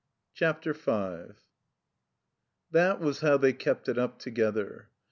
CHAPTER 0.33 0.73
V 0.73 1.35
THAT 2.71 2.99
was 2.99 3.19
how 3.21 3.37
they 3.37 3.53
kept 3.53 3.87
it 3.87 3.99
up 3.99 4.17
together. 4.17 4.87